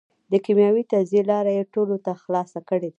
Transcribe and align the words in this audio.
د 0.31 0.33
کېمیاوي 0.45 0.83
تجزیې 0.91 1.23
لاره 1.31 1.51
یې 1.57 1.63
ټولو 1.73 1.95
ته 2.05 2.11
خلاصه 2.23 2.59
کړېده. 2.69 2.89